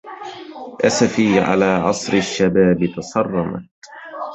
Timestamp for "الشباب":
2.13-2.85